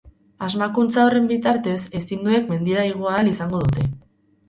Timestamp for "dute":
3.69-3.91